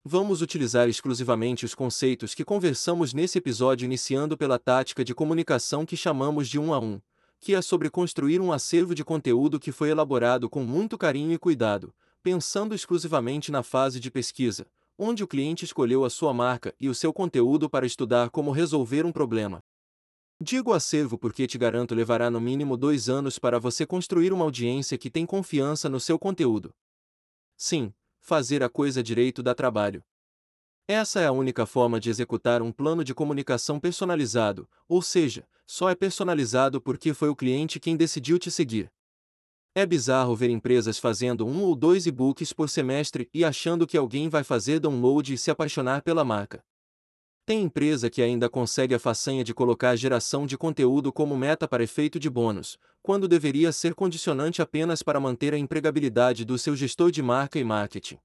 Vamos 0.02 0.40
utilizar 0.40 0.88
exclusivamente 0.88 1.64
os 1.64 1.74
conceitos 1.74 2.34
que 2.34 2.44
conversamos 2.44 3.12
nesse 3.12 3.38
episódio, 3.38 3.84
iniciando 3.84 4.36
pela 4.36 4.58
tática 4.58 5.04
de 5.04 5.14
comunicação 5.14 5.84
que 5.84 5.96
chamamos 5.96 6.48
de 6.48 6.58
um 6.58 6.72
a 6.72 6.78
um, 6.78 7.00
que 7.38 7.54
é 7.54 7.60
sobre 7.60 7.90
construir 7.90 8.40
um 8.40 8.50
acervo 8.50 8.94
de 8.94 9.04
conteúdo 9.04 9.60
que 9.60 9.72
foi 9.72 9.90
elaborado 9.90 10.48
com 10.48 10.62
muito 10.62 10.96
carinho 10.96 11.32
e 11.32 11.38
cuidado, 11.38 11.94
pensando 12.22 12.74
exclusivamente 12.74 13.52
na 13.52 13.62
fase 13.62 14.00
de 14.00 14.10
pesquisa, 14.10 14.66
onde 14.98 15.24
o 15.24 15.28
cliente 15.28 15.64
escolheu 15.64 16.04
a 16.04 16.10
sua 16.10 16.32
marca 16.32 16.74
e 16.78 16.88
o 16.88 16.94
seu 16.94 17.12
conteúdo 17.12 17.68
para 17.68 17.86
estudar 17.86 18.30
como 18.30 18.50
resolver 18.50 19.04
um 19.04 19.12
problema. 19.12 19.60
Digo 20.40 20.72
acervo 20.72 21.16
porque 21.16 21.46
te 21.46 21.56
garanto 21.56 21.94
levará 21.94 22.30
no 22.30 22.40
mínimo 22.40 22.76
dois 22.76 23.08
anos 23.08 23.38
para 23.38 23.58
você 23.58 23.86
construir 23.86 24.32
uma 24.32 24.44
audiência 24.44 24.98
que 24.98 25.10
tem 25.10 25.24
confiança 25.24 25.88
no 25.88 26.00
seu 26.00 26.18
conteúdo. 26.18 26.70
Sim, 27.56 27.94
fazer 28.20 28.62
a 28.62 28.68
coisa 28.68 29.02
direito 29.02 29.42
dá 29.42 29.54
trabalho. 29.54 30.02
Essa 30.86 31.20
é 31.20 31.26
a 31.26 31.32
única 31.32 31.64
forma 31.64 31.98
de 31.98 32.10
executar 32.10 32.60
um 32.60 32.70
plano 32.70 33.02
de 33.02 33.14
comunicação 33.14 33.80
personalizado, 33.80 34.68
ou 34.86 35.00
seja, 35.00 35.48
só 35.66 35.88
é 35.88 35.94
personalizado 35.94 36.80
porque 36.80 37.14
foi 37.14 37.30
o 37.30 37.36
cliente 37.36 37.80
quem 37.80 37.96
decidiu 37.96 38.38
te 38.38 38.50
seguir. 38.50 38.92
É 39.76 39.84
bizarro 39.84 40.36
ver 40.36 40.50
empresas 40.50 41.00
fazendo 41.00 41.44
um 41.44 41.62
ou 41.62 41.74
dois 41.74 42.06
e-books 42.06 42.52
por 42.52 42.68
semestre 42.68 43.28
e 43.34 43.44
achando 43.44 43.88
que 43.88 43.96
alguém 43.96 44.28
vai 44.28 44.44
fazer 44.44 44.78
download 44.78 45.34
e 45.34 45.36
se 45.36 45.50
apaixonar 45.50 46.00
pela 46.02 46.24
marca. 46.24 46.64
Tem 47.44 47.62
empresa 47.62 48.08
que 48.08 48.22
ainda 48.22 48.48
consegue 48.48 48.94
a 48.94 49.00
façanha 49.00 49.42
de 49.42 49.52
colocar 49.52 49.90
a 49.90 49.96
geração 49.96 50.46
de 50.46 50.56
conteúdo 50.56 51.12
como 51.12 51.36
meta 51.36 51.66
para 51.66 51.82
efeito 51.82 52.20
de 52.20 52.30
bônus, 52.30 52.78
quando 53.02 53.26
deveria 53.26 53.72
ser 53.72 53.96
condicionante 53.96 54.62
apenas 54.62 55.02
para 55.02 55.18
manter 55.18 55.52
a 55.52 55.58
empregabilidade 55.58 56.44
do 56.44 56.56
seu 56.56 56.76
gestor 56.76 57.10
de 57.10 57.20
marca 57.20 57.58
e 57.58 57.64
marketing. 57.64 58.18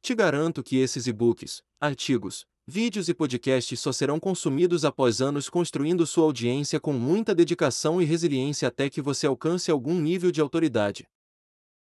Te 0.00 0.14
garanto 0.14 0.62
que 0.62 0.76
esses 0.78 1.08
e-books, 1.08 1.64
artigos, 1.80 2.46
vídeos 2.70 3.08
e 3.08 3.14
podcasts 3.14 3.80
só 3.80 3.90
serão 3.90 4.20
consumidos 4.20 4.84
após 4.84 5.20
anos 5.20 5.50
construindo 5.50 6.06
sua 6.06 6.22
audiência 6.22 6.78
com 6.78 6.92
muita 6.92 7.34
dedicação 7.34 8.00
e 8.00 8.04
resiliência 8.04 8.68
até 8.68 8.88
que 8.88 9.02
você 9.02 9.26
alcance 9.26 9.72
algum 9.72 10.00
nível 10.00 10.30
de 10.30 10.40
autoridade. 10.40 11.08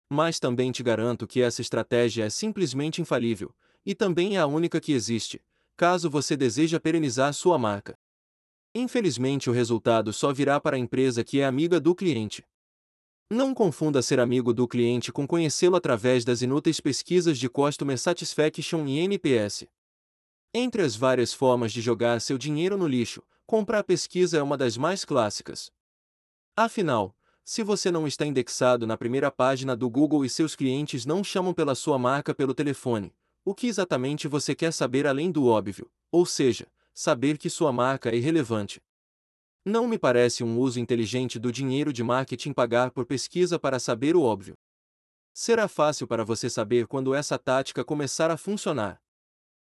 Mas 0.09 0.39
também 0.39 0.71
te 0.71 0.81
garanto 0.81 1.27
que 1.27 1.43
essa 1.43 1.61
estratégia 1.61 2.23
é 2.23 2.29
simplesmente 2.31 3.01
infalível, 3.01 3.53
e 3.85 3.93
também 3.93 4.35
é 4.35 4.39
a 4.39 4.47
única 4.47 4.81
que 4.81 4.91
existe, 4.91 5.39
caso 5.77 6.09
você 6.09 6.35
deseja 6.35 6.79
perenizar 6.79 7.31
sua 7.33 7.59
marca. 7.59 7.95
Infelizmente, 8.73 9.47
o 9.47 9.53
resultado 9.53 10.11
só 10.11 10.33
virá 10.33 10.59
para 10.59 10.75
a 10.75 10.79
empresa 10.79 11.23
que 11.23 11.39
é 11.39 11.45
amiga 11.45 11.79
do 11.79 11.93
cliente. 11.93 12.43
Não 13.29 13.53
confunda 13.53 14.01
ser 14.01 14.19
amigo 14.19 14.51
do 14.51 14.67
cliente 14.67 15.11
com 15.11 15.27
conhecê-lo 15.27 15.75
através 15.75 16.25
das 16.25 16.41
inúteis 16.41 16.79
pesquisas 16.79 17.37
de 17.37 17.47
Customer 17.47 17.97
Satisfaction 17.97 18.87
e 18.87 18.97
NPS. 18.97 19.67
Entre 20.53 20.81
as 20.81 20.95
várias 20.95 21.31
formas 21.31 21.71
de 21.71 21.79
jogar 21.79 22.19
seu 22.19 22.35
dinheiro 22.35 22.75
no 22.75 22.87
lixo, 22.87 23.21
comprar 23.45 23.83
pesquisa 23.83 24.39
é 24.39 24.41
uma 24.41 24.57
das 24.57 24.77
mais 24.77 25.05
clássicas. 25.05 25.71
Afinal, 26.55 27.15
se 27.45 27.61
você 27.61 27.91
não 27.91 28.07
está 28.07 28.25
indexado 28.25 28.87
na 28.87 28.97
primeira 28.97 29.29
página 29.29 29.75
do 29.75 29.87
Google 29.87 30.25
e 30.25 30.29
seus 30.29 30.55
clientes 30.55 31.05
não 31.05 31.23
chamam 31.23 31.53
pela 31.53 31.75
sua 31.75 31.99
marca 31.99 32.33
pelo 32.33 32.55
telefone, 32.55 33.13
o 33.45 33.53
que 33.53 33.67
exatamente 33.67 34.27
você 34.27 34.55
quer 34.55 34.73
saber 34.73 35.05
além 35.05 35.31
do 35.31 35.45
óbvio, 35.45 35.87
ou 36.11 36.25
seja, 36.25 36.67
saber 36.95 37.37
que 37.37 37.49
sua 37.49 37.71
marca 37.71 38.09
é 38.09 38.15
irrelevante? 38.15 38.81
Não 39.63 39.87
me 39.87 39.99
parece 39.99 40.43
um 40.43 40.57
uso 40.57 40.79
inteligente 40.79 41.37
do 41.37 41.51
dinheiro 41.51 41.93
de 41.93 42.03
marketing 42.03 42.53
pagar 42.53 42.89
por 42.89 43.05
pesquisa 43.05 43.59
para 43.59 43.77
saber 43.77 44.15
o 44.15 44.23
óbvio. 44.23 44.57
Será 45.31 45.67
fácil 45.67 46.07
para 46.07 46.25
você 46.25 46.49
saber 46.49 46.87
quando 46.87 47.13
essa 47.13 47.37
tática 47.37 47.85
começar 47.85 48.31
a 48.31 48.37
funcionar. 48.37 48.99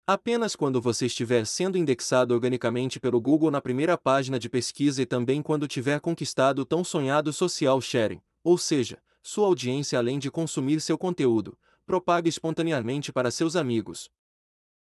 Apenas 0.05 0.57
quando 0.57 0.81
você 0.81 1.07
estiver 1.07 1.47
sendo 1.47 1.79
indexado 1.79 2.35
organicamente 2.35 2.99
pelo 2.99 3.21
Google 3.21 3.53
na 3.53 3.61
primeira 3.61 3.97
página 3.97 4.37
de 4.37 4.49
pesquisa 4.49 5.01
e 5.01 5.07
também 5.07 5.41
quando 5.41 5.69
tiver 5.69 6.01
conquistado 6.01 6.63
o 6.63 6.65
tão 6.65 6.83
sonhado 6.83 7.33
social 7.33 7.81
sharing, 7.81 8.21
ou 8.43 8.59
seja, 8.59 9.01
sua 9.23 9.47
audiência 9.47 9.97
além 9.97 10.19
de 10.19 10.29
consumir 10.29 10.81
seu 10.81 10.99
conteúdo, 10.99 11.57
propague 11.87 12.29
espontaneamente 12.29 13.13
para 13.13 13.31
seus 13.31 13.55
amigos. 13.55 14.11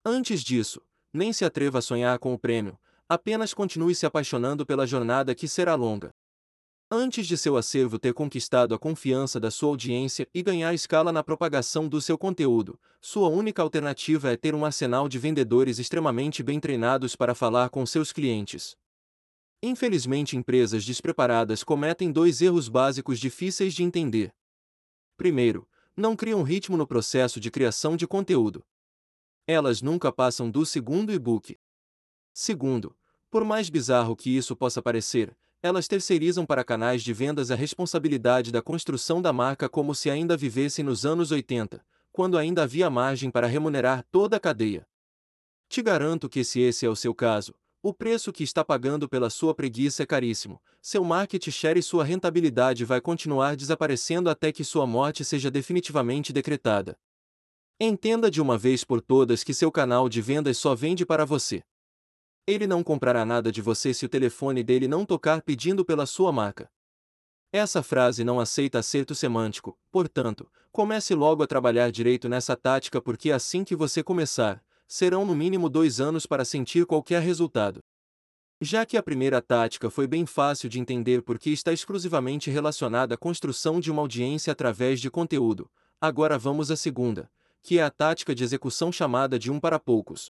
Antes 0.05 0.41
disso, 0.41 0.81
nem 1.13 1.33
se 1.33 1.43
atreva 1.43 1.79
a 1.79 1.81
sonhar 1.81 2.17
com 2.17 2.33
o 2.33 2.39
prêmio, 2.39 2.79
apenas 3.09 3.53
continue 3.53 3.93
se 3.93 4.05
apaixonando 4.05 4.65
pela 4.65 4.87
jornada 4.87 5.35
que 5.35 5.45
será 5.45 5.75
longa. 5.75 6.15
Antes 6.93 7.25
de 7.25 7.37
seu 7.37 7.55
acervo 7.55 7.97
ter 7.97 8.13
conquistado 8.13 8.75
a 8.75 8.77
confiança 8.77 9.39
da 9.39 9.49
sua 9.49 9.69
audiência 9.69 10.27
e 10.33 10.43
ganhar 10.43 10.73
escala 10.73 11.09
na 11.09 11.23
propagação 11.23 11.87
do 11.87 12.01
seu 12.01 12.17
conteúdo, 12.17 12.77
sua 12.99 13.29
única 13.29 13.61
alternativa 13.61 14.29
é 14.29 14.35
ter 14.35 14.53
um 14.53 14.65
arsenal 14.65 15.07
de 15.07 15.17
vendedores 15.17 15.79
extremamente 15.79 16.43
bem 16.43 16.59
treinados 16.59 17.15
para 17.15 17.33
falar 17.33 17.69
com 17.69 17.85
seus 17.85 18.11
clientes. 18.11 18.75
Infelizmente, 19.63 20.35
empresas 20.35 20.83
despreparadas 20.83 21.63
cometem 21.63 22.11
dois 22.11 22.41
erros 22.41 22.67
básicos 22.67 23.21
difíceis 23.21 23.73
de 23.73 23.83
entender. 23.83 24.35
Primeiro, 25.15 25.65
não 25.95 26.13
criam 26.13 26.43
ritmo 26.43 26.75
no 26.75 26.85
processo 26.85 27.39
de 27.39 27.49
criação 27.49 27.95
de 27.95 28.05
conteúdo. 28.05 28.65
Elas 29.47 29.81
nunca 29.81 30.11
passam 30.11 30.51
do 30.51 30.65
segundo 30.65 31.13
e-book. 31.13 31.57
Segundo, 32.33 32.93
por 33.29 33.45
mais 33.45 33.69
bizarro 33.69 34.13
que 34.13 34.35
isso 34.35 34.57
possa 34.57 34.81
parecer, 34.81 35.33
elas 35.61 35.87
terceirizam 35.87 36.45
para 36.45 36.63
canais 36.63 37.03
de 37.03 37.13
vendas 37.13 37.51
a 37.51 37.55
responsabilidade 37.55 38.51
da 38.51 38.61
construção 38.61 39.21
da 39.21 39.31
marca 39.31 39.69
como 39.69 39.93
se 39.93 40.09
ainda 40.09 40.35
vivessem 40.35 40.83
nos 40.83 41.05
anos 41.05 41.31
80, 41.31 41.85
quando 42.11 42.37
ainda 42.37 42.63
havia 42.63 42.89
margem 42.89 43.29
para 43.29 43.47
remunerar 43.47 44.03
toda 44.11 44.37
a 44.37 44.39
cadeia. 44.39 44.87
Te 45.69 45.81
garanto 45.81 46.27
que 46.27 46.43
se 46.43 46.59
esse 46.59 46.85
é 46.85 46.89
o 46.89 46.95
seu 46.95 47.13
caso, 47.13 47.53
o 47.83 47.93
preço 47.93 48.31
que 48.31 48.43
está 48.43 48.63
pagando 48.63 49.09
pela 49.09 49.29
sua 49.29 49.55
preguiça 49.55 50.03
é 50.03 50.05
caríssimo. 50.05 50.61
Seu 50.81 51.03
market 51.03 51.49
share 51.49 51.79
e 51.79 51.83
sua 51.83 52.03
rentabilidade 52.03 52.85
vai 52.85 53.01
continuar 53.01 53.55
desaparecendo 53.55 54.29
até 54.29 54.51
que 54.51 54.63
sua 54.63 54.85
morte 54.85 55.25
seja 55.25 55.49
definitivamente 55.49 56.31
decretada. 56.31 56.95
Entenda 57.79 58.29
de 58.29 58.39
uma 58.39 58.55
vez 58.55 58.83
por 58.83 59.01
todas 59.01 59.43
que 59.43 59.53
seu 59.53 59.71
canal 59.71 60.07
de 60.07 60.21
vendas 60.21 60.57
só 60.59 60.75
vende 60.75 61.05
para 61.07 61.25
você. 61.25 61.63
Ele 62.47 62.65
não 62.65 62.83
comprará 62.83 63.23
nada 63.23 63.51
de 63.51 63.61
você 63.61 63.93
se 63.93 64.05
o 64.05 64.09
telefone 64.09 64.63
dele 64.63 64.87
não 64.87 65.05
tocar 65.05 65.41
pedindo 65.41 65.85
pela 65.85 66.05
sua 66.05 66.31
marca. 66.31 66.69
Essa 67.51 67.83
frase 67.83 68.23
não 68.23 68.39
aceita 68.39 68.79
acerto 68.79 69.13
semântico, 69.13 69.77
portanto, 69.91 70.49
comece 70.71 71.13
logo 71.13 71.43
a 71.43 71.47
trabalhar 71.47 71.91
direito 71.91 72.29
nessa 72.29 72.55
tática 72.55 73.01
porque 73.01 73.31
assim 73.31 73.63
que 73.63 73.75
você 73.75 74.01
começar, 74.01 74.63
serão 74.87 75.25
no 75.25 75.35
mínimo 75.35 75.69
dois 75.69 75.99
anos 75.99 76.25
para 76.25 76.45
sentir 76.45 76.85
qualquer 76.85 77.21
resultado. 77.21 77.83
Já 78.59 78.85
que 78.85 78.95
a 78.95 79.03
primeira 79.03 79.41
tática 79.41 79.89
foi 79.89 80.07
bem 80.07 80.25
fácil 80.25 80.69
de 80.69 80.79
entender 80.79 81.21
porque 81.23 81.49
está 81.49 81.73
exclusivamente 81.73 82.49
relacionada 82.49 83.15
à 83.15 83.17
construção 83.17 83.79
de 83.79 83.91
uma 83.91 84.01
audiência 84.01 84.51
através 84.51 84.99
de 84.99 85.09
conteúdo, 85.09 85.69
agora 85.99 86.37
vamos 86.37 86.71
à 86.71 86.75
segunda, 86.75 87.29
que 87.61 87.79
é 87.79 87.83
a 87.83 87.89
tática 87.89 88.33
de 88.33 88.43
execução 88.43 88.91
chamada 88.91 89.37
de 89.37 89.51
um 89.51 89.59
para 89.59 89.79
poucos. 89.79 90.31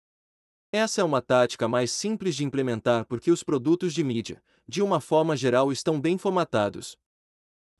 Essa 0.78 1.00
é 1.00 1.04
uma 1.04 1.22
tática 1.22 1.66
mais 1.66 1.90
simples 1.90 2.36
de 2.36 2.44
implementar 2.44 3.06
porque 3.06 3.30
os 3.30 3.42
produtos 3.42 3.94
de 3.94 4.04
mídia, 4.04 4.42
de 4.68 4.82
uma 4.82 5.00
forma 5.00 5.34
geral, 5.34 5.72
estão 5.72 5.98
bem 5.98 6.18
formatados. 6.18 6.98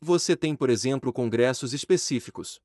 Você 0.01 0.35
tem, 0.35 0.57
por 0.57 0.71
exemplo, 0.71 1.13
congressos 1.13 1.75
específicos. 1.75 2.59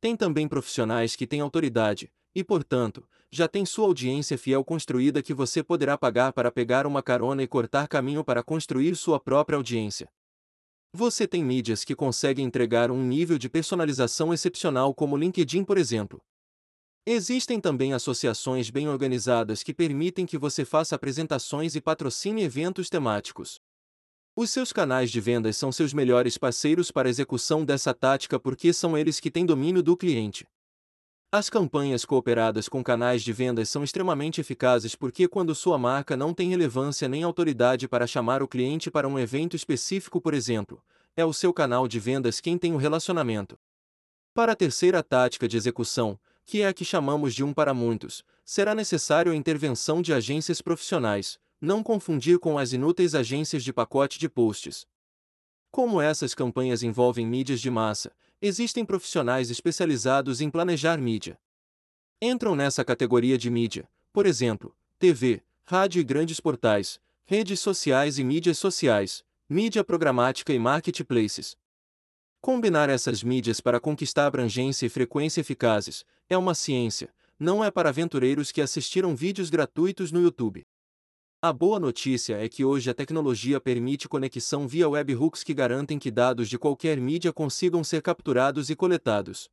Tem 0.00 0.16
também 0.16 0.48
profissionais 0.48 1.14
que 1.14 1.26
têm 1.26 1.42
autoridade, 1.42 2.10
e, 2.34 2.42
portanto, 2.42 3.06
já 3.30 3.46
tem 3.46 3.66
sua 3.66 3.84
audiência 3.84 4.38
fiel 4.38 4.64
construída 4.64 5.22
que 5.22 5.34
você 5.34 5.62
poderá 5.62 5.98
pagar 5.98 6.32
para 6.32 6.50
pegar 6.50 6.86
uma 6.86 7.02
carona 7.02 7.42
e 7.42 7.46
cortar 7.46 7.86
caminho 7.88 8.24
para 8.24 8.42
construir 8.42 8.96
sua 8.96 9.20
própria 9.20 9.56
audiência. 9.56 10.10
Você 10.94 11.28
tem 11.28 11.44
mídias 11.44 11.84
que 11.84 11.94
conseguem 11.94 12.46
entregar 12.46 12.90
um 12.90 13.04
nível 13.04 13.36
de 13.36 13.50
personalização 13.50 14.32
excepcional, 14.32 14.94
como 14.94 15.14
LinkedIn, 15.14 15.62
por 15.62 15.76
exemplo. 15.76 16.22
Existem 17.04 17.60
também 17.60 17.92
associações 17.92 18.70
bem 18.70 18.88
organizadas 18.88 19.64
que 19.64 19.74
permitem 19.74 20.24
que 20.24 20.38
você 20.38 20.64
faça 20.64 20.94
apresentações 20.94 21.74
e 21.74 21.80
patrocine 21.80 22.44
eventos 22.44 22.88
temáticos. 22.88 23.60
Os 24.36 24.50
seus 24.50 24.72
canais 24.72 25.10
de 25.10 25.20
vendas 25.20 25.56
são 25.56 25.72
seus 25.72 25.92
melhores 25.92 26.38
parceiros 26.38 26.92
para 26.92 27.08
a 27.08 27.10
execução 27.10 27.64
dessa 27.64 27.92
tática 27.92 28.38
porque 28.38 28.72
são 28.72 28.96
eles 28.96 29.18
que 29.18 29.32
têm 29.32 29.44
domínio 29.44 29.82
do 29.82 29.96
cliente. 29.96 30.46
As 31.32 31.50
campanhas 31.50 32.04
cooperadas 32.04 32.68
com 32.68 32.84
canais 32.84 33.22
de 33.24 33.32
vendas 33.32 33.68
são 33.68 33.82
extremamente 33.82 34.40
eficazes 34.40 34.94
porque, 34.94 35.26
quando 35.26 35.56
sua 35.56 35.78
marca 35.78 36.16
não 36.16 36.32
tem 36.32 36.50
relevância 36.50 37.08
nem 37.08 37.24
autoridade 37.24 37.88
para 37.88 38.06
chamar 38.06 38.44
o 38.44 38.48
cliente 38.48 38.92
para 38.92 39.08
um 39.08 39.18
evento 39.18 39.56
específico, 39.56 40.20
por 40.20 40.34
exemplo, 40.34 40.80
é 41.16 41.24
o 41.24 41.32
seu 41.32 41.52
canal 41.52 41.88
de 41.88 41.98
vendas 41.98 42.38
quem 42.40 42.56
tem 42.56 42.72
o 42.72 42.76
relacionamento. 42.76 43.58
Para 44.32 44.52
a 44.52 44.56
terceira 44.56 45.02
tática 45.02 45.48
de 45.48 45.56
execução, 45.56 46.18
que 46.44 46.62
é 46.62 46.68
a 46.68 46.72
que 46.72 46.84
chamamos 46.84 47.34
de 47.34 47.44
um 47.44 47.52
para 47.52 47.72
muitos, 47.72 48.24
será 48.44 48.74
necessário 48.74 49.32
a 49.32 49.36
intervenção 49.36 50.02
de 50.02 50.12
agências 50.12 50.60
profissionais, 50.60 51.38
não 51.60 51.82
confundir 51.82 52.38
com 52.38 52.58
as 52.58 52.72
inúteis 52.72 53.14
agências 53.14 53.62
de 53.62 53.72
pacote 53.72 54.18
de 54.18 54.28
posts. 54.28 54.86
Como 55.70 56.00
essas 56.00 56.34
campanhas 56.34 56.82
envolvem 56.82 57.26
mídias 57.26 57.60
de 57.60 57.70
massa, 57.70 58.12
existem 58.40 58.84
profissionais 58.84 59.50
especializados 59.50 60.40
em 60.40 60.50
planejar 60.50 60.98
mídia. 60.98 61.38
Entram 62.20 62.56
nessa 62.56 62.84
categoria 62.84 63.38
de 63.38 63.48
mídia, 63.48 63.88
por 64.12 64.26
exemplo, 64.26 64.76
TV, 64.98 65.42
rádio 65.64 66.00
e 66.00 66.04
grandes 66.04 66.40
portais, 66.40 67.00
redes 67.24 67.60
sociais 67.60 68.18
e 68.18 68.24
mídias 68.24 68.58
sociais, 68.58 69.24
mídia 69.48 69.84
programática 69.84 70.52
e 70.52 70.58
marketplaces. 70.58 71.56
Combinar 72.42 72.90
essas 72.90 73.22
mídias 73.22 73.60
para 73.60 73.78
conquistar 73.78 74.26
abrangência 74.26 74.84
e 74.84 74.88
frequência 74.88 75.40
eficazes 75.40 76.04
é 76.28 76.36
uma 76.36 76.56
ciência, 76.56 77.14
não 77.38 77.62
é 77.62 77.70
para 77.70 77.90
aventureiros 77.90 78.50
que 78.50 78.60
assistiram 78.60 79.14
vídeos 79.14 79.48
gratuitos 79.48 80.10
no 80.10 80.20
YouTube. 80.20 80.66
A 81.40 81.52
boa 81.52 81.78
notícia 81.78 82.44
é 82.44 82.48
que 82.48 82.64
hoje 82.64 82.90
a 82.90 82.94
tecnologia 82.94 83.60
permite 83.60 84.08
conexão 84.08 84.66
via 84.66 84.88
webhooks 84.88 85.44
que 85.44 85.54
garantem 85.54 86.00
que 86.00 86.10
dados 86.10 86.48
de 86.48 86.58
qualquer 86.58 86.98
mídia 86.98 87.32
consigam 87.32 87.84
ser 87.84 88.02
capturados 88.02 88.70
e 88.70 88.74
coletados. 88.74 89.48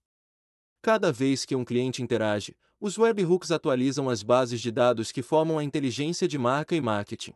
Cada 0.82 1.12
vez 1.12 1.46
que 1.46 1.56
um 1.56 1.64
cliente 1.64 2.02
interage, 2.02 2.58
os 2.82 2.98
webhooks 2.98 3.52
atualizam 3.52 4.10
as 4.10 4.24
bases 4.24 4.60
de 4.60 4.72
dados 4.72 5.12
que 5.12 5.22
formam 5.22 5.60
a 5.60 5.64
inteligência 5.64 6.28
de 6.28 6.40
marca 6.40 6.76
e 6.76 6.82
marketing. 6.82 7.36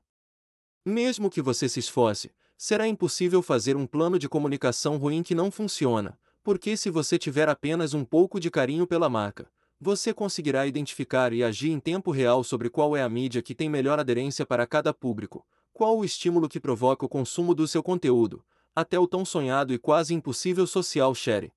Mesmo 0.84 1.30
que 1.30 1.44
você 1.44 1.70
se 1.70 1.80
esforce, 1.80 2.32
será 2.58 2.88
impossível 2.88 3.42
fazer 3.42 3.76
um 3.76 3.86
plano 3.86 4.18
de 4.18 4.30
comunicação 4.30 4.98
ruim 4.98 5.24
que 5.24 5.36
não 5.36 5.52
funciona, 5.52 6.18
porque 6.44 6.76
se 6.78 6.90
você 6.90 7.18
tiver 7.18 7.50
apenas 7.50 7.94
um 7.94 8.04
pouco 8.04 8.40
de 8.40 8.52
carinho 8.52 8.86
pela 8.86 9.10
marca, 9.10 9.50
você 9.80 10.14
conseguirá 10.14 10.66
identificar 10.66 11.34
e 11.34 11.44
agir 11.44 11.72
em 11.72 11.80
tempo 11.80 12.12
real 12.12 12.44
sobre 12.44 12.70
qual 12.70 12.96
é 12.96 13.04
a 13.04 13.10
mídia 13.10 13.42
que 13.42 13.54
tem 13.54 13.70
melhor 13.70 14.00
aderência 14.00 14.46
para 14.46 14.66
cada 14.66 14.94
público, 14.94 15.46
qual 15.74 15.98
o 15.98 16.06
estímulo 16.06 16.48
que 16.48 16.60
provoca 16.60 17.06
o 17.06 17.10
consumo 17.10 17.54
do 17.54 17.68
seu 17.68 17.84
conteúdo, 17.84 18.44
até 18.76 18.98
o 18.98 19.08
tão 19.08 19.26
sonhado 19.26 19.74
e 19.74 19.78
quase 19.78 20.14
impossível 20.14 20.66
social 20.66 21.14
share. 21.14 21.52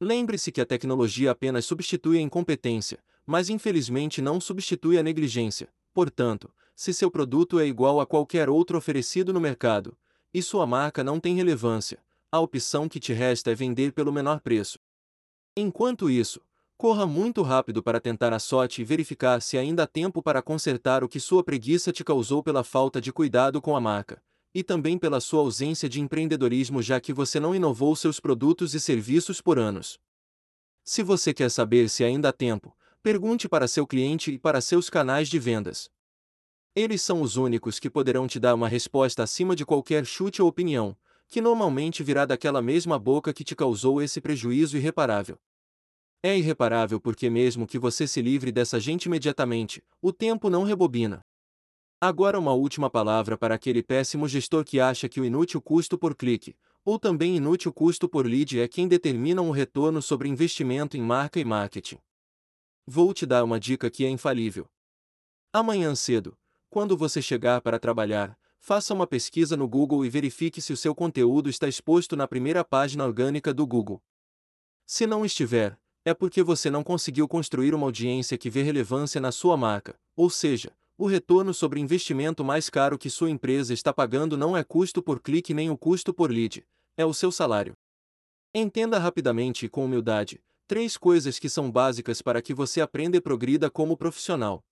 Lembre-se 0.00 0.52
que 0.52 0.60
a 0.60 0.66
tecnologia 0.66 1.30
apenas 1.30 1.64
substitui 1.64 2.18
a 2.18 2.20
incompetência, 2.20 2.98
mas 3.26 3.48
infelizmente 3.48 4.22
não 4.22 4.40
substitui 4.40 4.98
a 4.98 5.02
negligência. 5.02 5.68
Portanto, 5.92 6.52
se 6.74 6.94
seu 6.94 7.10
produto 7.10 7.58
é 7.58 7.66
igual 7.66 8.00
a 8.00 8.06
qualquer 8.06 8.48
outro 8.48 8.78
oferecido 8.78 9.32
no 9.32 9.40
mercado, 9.40 9.96
e 10.32 10.42
sua 10.42 10.66
marca 10.66 11.02
não 11.02 11.18
tem 11.18 11.34
relevância, 11.34 12.02
a 12.30 12.40
opção 12.40 12.88
que 12.88 13.00
te 13.00 13.12
resta 13.12 13.50
é 13.50 13.54
vender 13.54 13.92
pelo 13.92 14.12
menor 14.12 14.40
preço. 14.40 14.78
Enquanto 15.56 16.10
isso, 16.10 16.40
corra 16.76 17.06
muito 17.06 17.42
rápido 17.42 17.82
para 17.82 18.00
tentar 18.00 18.32
a 18.32 18.38
sorte 18.38 18.82
e 18.82 18.84
verificar 18.84 19.42
se 19.42 19.58
ainda 19.58 19.82
há 19.82 19.86
tempo 19.86 20.22
para 20.22 20.40
consertar 20.40 21.02
o 21.02 21.08
que 21.08 21.18
sua 21.18 21.42
preguiça 21.42 21.90
te 21.90 22.04
causou 22.04 22.42
pela 22.42 22.62
falta 22.62 23.00
de 23.00 23.12
cuidado 23.12 23.60
com 23.60 23.74
a 23.74 23.80
marca, 23.80 24.22
e 24.54 24.62
também 24.62 24.98
pela 24.98 25.20
sua 25.20 25.40
ausência 25.40 25.88
de 25.88 26.00
empreendedorismo 26.00 26.82
já 26.82 27.00
que 27.00 27.12
você 27.12 27.40
não 27.40 27.54
inovou 27.54 27.96
seus 27.96 28.20
produtos 28.20 28.74
e 28.74 28.80
serviços 28.80 29.40
por 29.40 29.58
anos. 29.58 29.98
Se 30.84 31.02
você 31.02 31.34
quer 31.34 31.50
saber 31.50 31.88
se 31.88 32.04
ainda 32.04 32.28
há 32.28 32.32
tempo, 32.32 32.76
pergunte 33.02 33.48
para 33.48 33.68
seu 33.68 33.86
cliente 33.86 34.32
e 34.32 34.38
para 34.38 34.60
seus 34.60 34.88
canais 34.88 35.28
de 35.28 35.38
vendas. 35.38 35.90
Eles 36.74 37.02
são 37.02 37.22
os 37.22 37.36
únicos 37.36 37.78
que 37.78 37.90
poderão 37.90 38.26
te 38.26 38.38
dar 38.38 38.54
uma 38.54 38.68
resposta 38.68 39.22
acima 39.22 39.56
de 39.56 39.66
qualquer 39.66 40.04
chute 40.04 40.40
ou 40.40 40.48
opinião, 40.48 40.96
que 41.26 41.40
normalmente 41.40 42.02
virá 42.02 42.24
daquela 42.24 42.62
mesma 42.62 42.98
boca 42.98 43.32
que 43.32 43.44
te 43.44 43.54
causou 43.54 44.00
esse 44.00 44.20
prejuízo 44.20 44.76
irreparável. 44.76 45.38
É 46.22 46.36
irreparável 46.36 47.00
porque, 47.00 47.30
mesmo 47.30 47.66
que 47.66 47.78
você 47.78 48.06
se 48.06 48.20
livre 48.20 48.50
dessa 48.50 48.80
gente 48.80 49.04
imediatamente, 49.04 49.84
o 50.00 50.12
tempo 50.12 50.50
não 50.50 50.64
rebobina. 50.64 51.24
Agora, 52.00 52.38
uma 52.38 52.52
última 52.52 52.88
palavra 52.88 53.36
para 53.36 53.54
aquele 53.54 53.82
péssimo 53.82 54.28
gestor 54.28 54.64
que 54.64 54.78
acha 54.78 55.08
que 55.08 55.20
o 55.20 55.24
inútil 55.24 55.60
custo 55.60 55.98
por 55.98 56.14
clique, 56.14 56.56
ou 56.84 56.98
também 56.98 57.36
inútil 57.36 57.72
custo 57.72 58.08
por 58.08 58.24
lead, 58.24 58.58
é 58.60 58.68
quem 58.68 58.88
determina 58.88 59.42
um 59.42 59.50
retorno 59.50 60.00
sobre 60.00 60.28
investimento 60.28 60.96
em 60.96 61.02
marca 61.02 61.40
e 61.40 61.44
marketing. 61.44 61.98
Vou 62.86 63.12
te 63.12 63.26
dar 63.26 63.44
uma 63.44 63.60
dica 63.60 63.90
que 63.90 64.04
é 64.04 64.08
infalível. 64.08 64.66
Amanhã 65.52 65.94
cedo, 65.94 66.36
quando 66.70 66.96
você 66.96 67.22
chegar 67.22 67.60
para 67.60 67.78
trabalhar, 67.78 68.38
faça 68.58 68.92
uma 68.92 69.06
pesquisa 69.06 69.56
no 69.56 69.68
Google 69.68 70.04
e 70.04 70.10
verifique 70.10 70.60
se 70.60 70.72
o 70.72 70.76
seu 70.76 70.94
conteúdo 70.94 71.48
está 71.48 71.68
exposto 71.68 72.16
na 72.16 72.28
primeira 72.28 72.64
página 72.64 73.04
orgânica 73.04 73.52
do 73.54 73.66
Google. 73.66 74.02
Se 74.86 75.06
não 75.06 75.24
estiver, 75.24 75.78
é 76.04 76.12
porque 76.12 76.42
você 76.42 76.70
não 76.70 76.82
conseguiu 76.82 77.26
construir 77.26 77.74
uma 77.74 77.86
audiência 77.86 78.38
que 78.38 78.50
vê 78.50 78.62
relevância 78.62 79.20
na 79.20 79.32
sua 79.32 79.56
marca, 79.56 79.98
ou 80.16 80.28
seja, 80.28 80.72
o 80.96 81.06
retorno 81.06 81.54
sobre 81.54 81.80
investimento 81.80 82.44
mais 82.44 82.68
caro 82.68 82.98
que 82.98 83.08
sua 83.08 83.30
empresa 83.30 83.72
está 83.72 83.92
pagando 83.92 84.36
não 84.36 84.56
é 84.56 84.64
custo 84.64 85.02
por 85.02 85.20
clique 85.20 85.54
nem 85.54 85.70
o 85.70 85.78
custo 85.78 86.12
por 86.12 86.30
lead, 86.30 86.66
é 86.96 87.04
o 87.04 87.14
seu 87.14 87.30
salário. 87.30 87.74
Entenda 88.54 88.98
rapidamente 88.98 89.66
e 89.66 89.68
com 89.68 89.84
humildade 89.84 90.40
três 90.68 90.98
coisas 90.98 91.38
que 91.38 91.48
são 91.48 91.70
básicas 91.70 92.20
para 92.20 92.42
que 92.42 92.52
você 92.52 92.82
aprenda 92.82 93.16
e 93.16 93.22
progrida 93.22 93.70
como 93.70 93.96
profissional. 93.96 94.62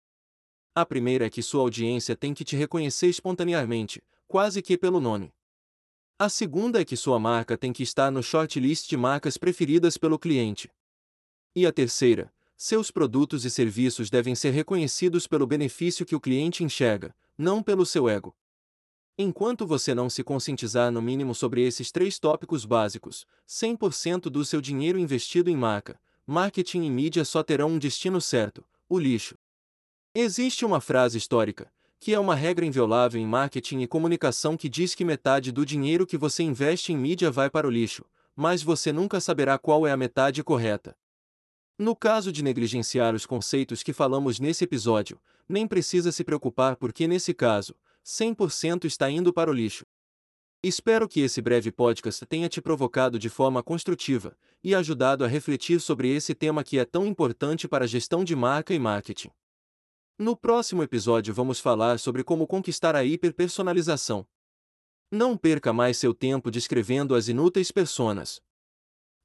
A 0.79 0.85
primeira 0.85 1.25
é 1.25 1.31
que 1.31 1.43
sua 1.43 1.63
audiência 1.63 2.15
tem 2.15 2.35
que 2.35 2.45
te 2.45 2.55
reconhecer 2.55 3.07
espontaneamente, 3.07 4.03
quase 4.29 4.61
que 4.61 4.77
pelo 4.77 5.01
nome. 5.01 5.33
A 6.19 6.29
segunda 6.29 6.83
é 6.83 6.85
que 6.85 6.99
sua 6.99 7.19
marca 7.19 7.57
tem 7.57 7.73
que 7.73 7.83
estar 7.83 8.11
no 8.11 8.23
shortlist 8.23 8.87
de 8.87 8.95
marcas 8.95 9.39
preferidas 9.39 9.97
pelo 9.97 10.19
cliente. 10.19 10.71
E 11.55 11.65
a 11.65 11.73
terceira, 11.73 12.31
seus 12.59 12.91
produtos 12.91 13.47
e 13.47 13.51
serviços 13.51 14.11
devem 14.11 14.35
ser 14.35 14.51
reconhecidos 14.51 15.27
pelo 15.27 15.47
benefício 15.47 16.05
que 16.05 16.15
o 16.15 16.21
cliente 16.21 16.63
enxerga, 16.63 17.17
não 17.39 17.63
pelo 17.63 17.87
seu 17.87 18.07
ego. 18.07 18.37
Enquanto 19.17 19.67
você 19.67 19.95
não 19.95 20.11
se 20.11 20.23
conscientizar 20.23 20.93
no 20.93 21.01
mínimo 21.01 21.35
sobre 21.35 21.67
esses 21.67 21.91
três 21.91 22.19
tópicos 22.19 22.67
básicos, 22.67 23.25
100% 23.49 24.29
do 24.29 24.45
seu 24.45 24.61
dinheiro 24.61 24.99
investido 24.99 25.49
em 25.49 25.57
marca, 25.57 25.99
marketing 26.27 26.83
e 26.83 26.91
mídia 26.91 27.25
só 27.25 27.43
terão 27.43 27.71
um 27.71 27.79
destino 27.79 28.21
certo: 28.21 28.63
o 28.91 28.99
lixo. 28.99 29.39
Existe 30.19 30.65
uma 30.65 30.81
frase 30.81 31.19
histórica, 31.19 31.71
que 32.01 32.15
é 32.15 32.19
uma 32.19 32.35
regra 32.35 32.65
inviolável 32.65 33.21
em 33.21 33.27
marketing 33.27 33.81
e 33.81 33.87
comunicação 33.87 34.57
que 34.57 34.67
diz 34.67 34.95
que 34.95 35.05
metade 35.05 35.53
do 35.53 35.67
dinheiro 35.67 36.07
que 36.07 36.17
você 36.17 36.43
investe 36.43 36.91
em 36.91 36.97
mídia 36.97 37.31
vai 37.31 37.51
para 37.51 37.67
o 37.67 37.71
lixo, 37.71 38.03
mas 38.35 38.63
você 38.63 38.95
nunca 38.95 39.21
saberá 39.21 39.59
qual 39.59 39.87
é 39.87 39.93
a 39.93 39.97
metade 39.97 40.43
correta. 40.43 40.97
No 41.79 41.95
caso 41.95 42.33
de 42.33 42.43
negligenciar 42.43 43.15
os 43.15 43.27
conceitos 43.27 43.83
que 43.83 43.93
falamos 43.93 44.41
nesse 44.41 44.65
episódio, 44.65 45.21
nem 45.47 45.69
precisa 45.69 46.11
se 46.11 46.25
preocupar 46.25 46.77
porque 46.77 47.07
nesse 47.07 47.35
caso, 47.35 47.75
100% 48.03 48.87
está 48.87 49.11
indo 49.11 49.35
para 49.35 49.51
o 49.51 49.53
lixo. 49.53 49.85
Espero 50.63 51.07
que 51.07 51.21
esse 51.21 51.43
breve 51.43 51.71
podcast 51.71 52.25
tenha 52.25 52.49
te 52.49 52.63
provocado 52.63 53.19
de 53.19 53.29
forma 53.29 53.63
construtiva 53.63 54.35
e 54.65 54.75
ajudado 54.75 55.27
a 55.27 55.29
refletir 55.29 55.79
sobre 55.79 56.09
esse 56.09 56.35
tema 56.35 56.65
que 56.65 56.79
é 56.79 56.87
tão 56.87 57.07
importante 57.07 57.69
para 57.69 57.85
a 57.85 57.87
gestão 57.87 58.25
de 58.25 58.35
marca 58.35 58.73
e 58.73 58.79
marketing. 58.79 59.31
No 60.19 60.35
próximo 60.35 60.83
episódio 60.83 61.35
vamos 61.35 61.61
falar 61.61 61.99
sobre 61.99 62.25
como 62.25 62.47
conquistar 62.47 62.97
a 62.97 63.05
hiperpersonalização. 63.05 64.27
Não 65.11 65.37
perca 65.37 65.75
mais 65.75 65.99
seu 65.99 66.15
tempo 66.15 66.51
descrevendo 66.51 67.15
as 67.15 67.29
inúteis 67.29 67.71
personas. 67.71 68.41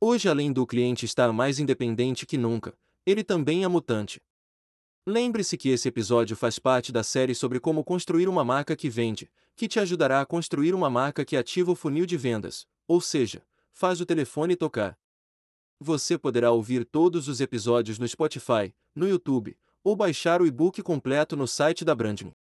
Hoje, 0.02 0.28
além 0.28 0.52
do 0.52 0.68
cliente 0.68 1.06
estar 1.06 1.32
mais 1.32 1.60
independente 1.60 2.26
que 2.26 2.38
nunca, 2.38 2.78
ele 3.06 3.24
também 3.24 3.64
é 3.64 3.70
mutante. 3.70 4.22
Lembre-se 5.08 5.58
que 5.58 5.70
esse 5.70 5.88
episódio 5.88 6.36
faz 6.36 6.60
parte 6.60 6.92
da 6.92 7.04
série 7.04 7.34
sobre 7.34 7.62
como 7.62 7.86
construir 7.86 8.28
uma 8.28 8.44
marca 8.44 8.76
que 8.76 8.90
vende, 8.90 9.32
que 9.56 9.70
te 9.70 9.80
ajudará 9.80 10.20
a 10.20 10.26
construir 10.26 10.74
uma 10.76 10.90
marca 10.90 11.24
que 11.24 11.38
ativa 11.38 11.72
o 11.72 11.76
funil 11.76 12.06
de 12.06 12.18
vendas, 12.18 12.68
ou 12.86 13.00
seja, 13.00 13.48
faz 13.72 14.02
o 14.02 14.06
telefone 14.06 14.58
tocar. 14.58 15.00
Você 15.80 16.18
poderá 16.18 16.52
ouvir 16.52 16.84
todos 16.84 17.30
os 17.30 17.40
episódios 17.40 17.98
no 17.98 18.06
Spotify, 18.06 18.76
no 18.94 19.08
YouTube 19.08 19.58
ou 19.84 19.96
baixar 19.96 20.42
o 20.42 20.46
e-book 20.46 20.82
completo 20.84 21.36
no 21.36 21.48
site 21.48 21.84
da 21.84 21.96
Brandme. 21.96 22.34